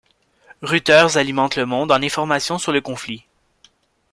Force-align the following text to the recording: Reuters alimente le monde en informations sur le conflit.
Reuters 0.63 1.15
alimente 1.15 1.57
le 1.57 1.67
monde 1.67 1.91
en 1.91 2.01
informations 2.01 2.57
sur 2.57 2.71
le 2.71 2.81
conflit. 2.81 3.23